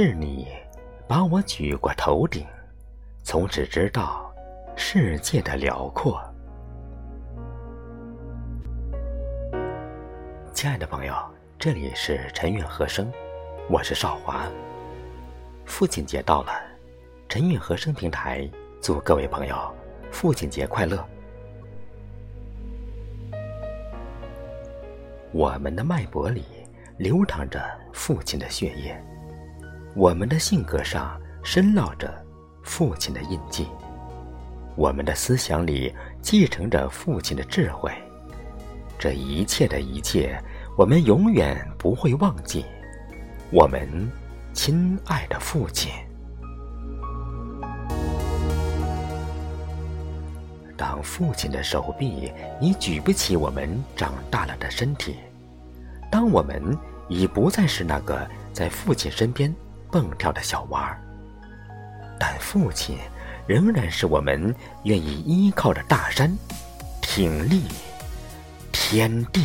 [0.00, 0.46] 是你
[1.08, 2.46] 把我举过头顶，
[3.24, 4.32] 从此知道
[4.76, 6.22] 世界的辽阔。
[10.52, 11.12] 亲爱的朋友，
[11.58, 13.12] 这里是陈韵和声，
[13.68, 14.46] 我是少华。
[15.66, 16.52] 父亲节到了，
[17.28, 18.48] 陈韵和声平台
[18.80, 19.56] 祝各位朋友
[20.12, 21.04] 父亲节快乐。
[25.32, 26.44] 我们的脉搏里
[26.98, 27.60] 流淌着
[27.92, 28.96] 父亲的血液，
[29.94, 32.12] 我们的性格上深烙着
[32.62, 33.66] 父亲的印记，
[34.76, 35.92] 我们的思想里
[36.22, 37.90] 继承着父亲的智慧。
[38.98, 40.40] 这一切的一切，
[40.76, 42.64] 我们永远不会忘记。
[43.50, 43.88] 我们
[44.52, 45.90] 亲爱的父亲。
[50.76, 55.16] 当父亲的手臂已举不起我们长大了的身体，
[56.10, 56.76] 当我们
[57.08, 59.52] 已不再是那个在父亲身边
[59.90, 61.00] 蹦跳的小娃儿，
[62.18, 62.98] 但父亲
[63.46, 66.30] 仍然是我们愿意依靠的大山，
[67.00, 67.62] 挺立
[68.72, 69.44] 天地。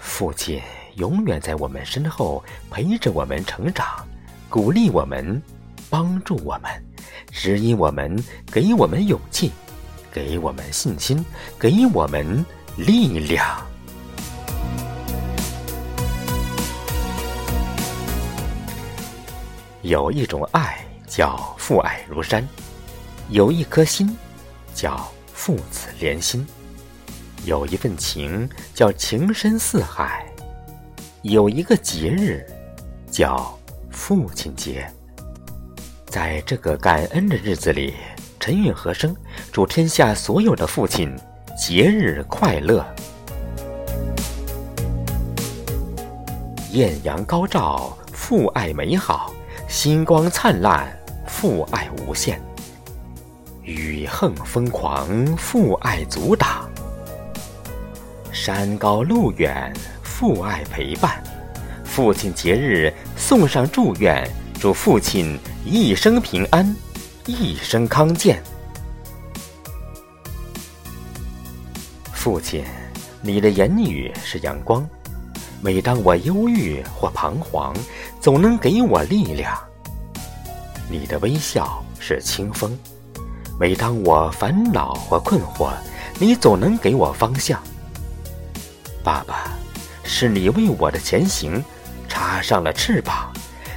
[0.00, 0.60] 父亲。
[0.96, 3.86] 永远在我们身后陪着我们成长，
[4.48, 5.42] 鼓励我们，
[5.90, 6.70] 帮助我们，
[7.30, 8.16] 指引我们，
[8.50, 9.52] 给我们勇气，
[10.16, 11.22] 给我们信心，
[11.58, 12.42] 给我们
[12.74, 13.62] 力量。
[19.82, 22.42] 有一种爱叫父爱如山，
[23.28, 24.16] 有一颗心
[24.74, 26.46] 叫父子连心，
[27.44, 30.26] 有一份情叫情深似海。
[31.20, 32.42] 有一个节日，
[33.10, 33.54] 叫
[33.90, 34.90] 父亲节。
[36.06, 37.92] 在这个感恩的日子里，
[38.46, 39.12] 陈韵和声
[39.50, 41.12] 祝天下所有的父亲
[41.58, 42.86] 节日快乐。
[46.70, 49.34] 艳阳高照，父爱美好；
[49.66, 52.36] 星光灿烂，父爱无限；
[53.64, 56.70] 雨横风狂，父爱阻挡；
[58.30, 59.74] 山高路远。
[60.04, 61.20] 父爱陪伴，
[61.82, 64.24] 父亲节日送上祝愿，
[64.60, 66.76] 祝父亲一生平安，
[67.26, 68.40] 一生康健。
[72.12, 72.64] 父亲，
[73.20, 74.88] 你的言语是阳光，
[75.60, 77.74] 每当我忧郁或彷徨，
[78.20, 79.56] 总能给我力量。
[80.88, 82.78] 你的微笑是清风，
[83.58, 85.72] 每当我烦恼或困惑，
[86.20, 87.60] 你总能给我方向。
[89.02, 89.52] 爸爸。
[90.08, 91.62] 是你为我的前行
[92.06, 93.32] 插上了翅膀，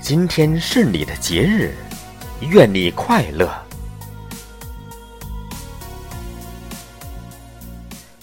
[0.00, 1.74] 今天是你的节日，
[2.50, 3.50] 愿你快乐。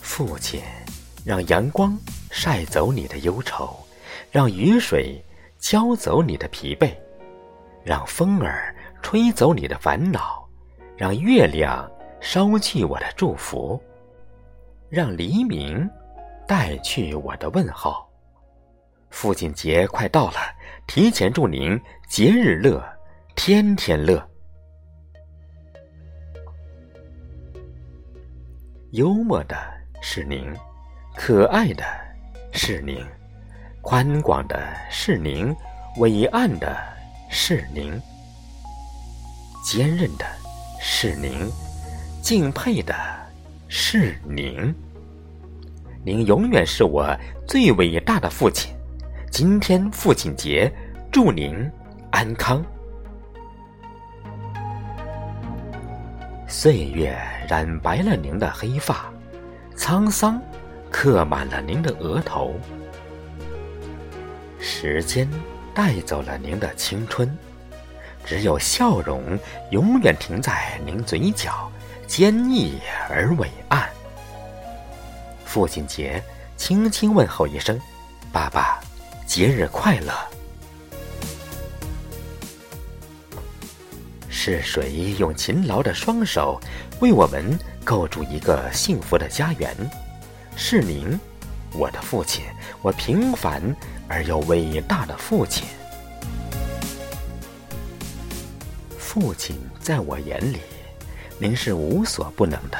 [0.00, 0.60] 父亲，
[1.24, 1.96] 让阳光
[2.30, 3.76] 晒走你的忧愁，
[4.30, 5.24] 让雨水
[5.58, 6.92] 浇走你的疲惫，
[7.84, 10.46] 让风儿吹走你的烦恼，
[10.96, 11.90] 让月亮
[12.20, 13.80] 捎去我的祝福，
[14.88, 15.88] 让黎明。
[16.48, 18.02] 带去我的问候。
[19.10, 20.38] 父亲节快到了，
[20.86, 21.78] 提前祝您
[22.08, 22.82] 节日乐，
[23.40, 24.20] 天天乐。
[28.90, 29.56] 幽默的
[30.02, 30.52] 是您，
[31.14, 31.84] 可爱的
[32.52, 32.98] 是您，
[33.80, 34.60] 宽广的
[34.90, 35.54] 是您，
[35.98, 36.76] 伟岸的
[37.30, 37.92] 是您，
[39.64, 40.26] 坚韧的
[40.80, 41.48] 是您，
[42.20, 42.92] 敬佩的
[43.68, 44.74] 是您。
[46.04, 47.16] 您永远是我
[47.46, 48.74] 最伟大的父亲。
[49.30, 50.70] 今天父亲节，
[51.12, 51.54] 祝您
[52.10, 52.60] 安康。
[56.50, 57.14] 岁月
[57.46, 59.12] 染白了您的黑发，
[59.76, 60.40] 沧桑
[60.90, 62.58] 刻满了您的额头。
[64.58, 65.28] 时间
[65.74, 67.36] 带走了您的青春，
[68.24, 69.38] 只有笑容
[69.72, 71.70] 永远停在您嘴角，
[72.06, 72.80] 坚毅
[73.10, 73.86] 而伟岸。
[75.44, 76.22] 父亲节，
[76.56, 77.78] 轻轻问候一声
[78.32, 78.80] ：“爸爸，
[79.26, 80.14] 节日快乐。”
[84.48, 86.58] 是谁用勤劳的双手
[87.00, 89.76] 为我们构筑一个幸福的家园？
[90.56, 91.20] 是您，
[91.74, 92.42] 我的父亲，
[92.80, 93.62] 我平凡
[94.08, 95.68] 而又伟大的父亲。
[98.98, 100.60] 父亲在我眼里，
[101.38, 102.78] 您是无所不能的。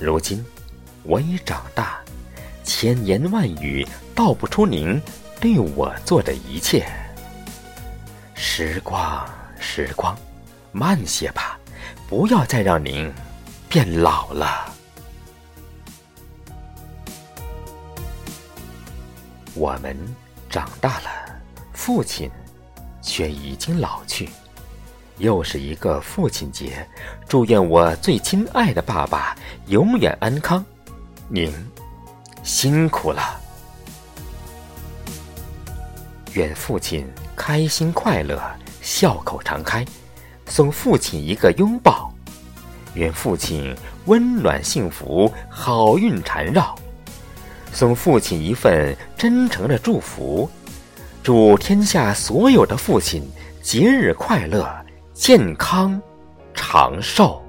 [0.00, 0.44] 如今。
[1.04, 2.00] 我已长大，
[2.64, 4.98] 千言万语道不出您
[5.38, 6.86] 对我做的一切。
[8.34, 9.28] 时光，
[9.60, 10.16] 时光，
[10.74, 11.56] 慢些吧，
[12.08, 13.10] 不要再让您
[13.68, 14.74] 变老了。
[19.54, 19.96] 我们
[20.50, 21.08] 长大了，
[21.72, 22.28] 父亲
[23.00, 24.28] 却已经老去。
[25.18, 26.84] 又是一个父亲节，
[27.28, 29.36] 祝愿我最亲爱的爸爸
[29.68, 30.64] 永远安康。
[31.28, 31.52] 您
[32.42, 33.40] 辛苦了，
[36.32, 38.42] 愿父亲开心快乐，
[38.82, 39.86] 笑口常开。
[40.46, 42.12] 送父亲一个拥抱，
[42.94, 43.76] 愿父亲
[44.06, 46.74] 温暖幸福，好运缠绕。
[47.72, 50.48] 送父亲一份真诚的祝福，
[51.22, 53.22] 祝天下所有的父亲
[53.60, 54.72] 节日快乐，
[55.12, 56.00] 健康
[56.54, 57.43] 长寿。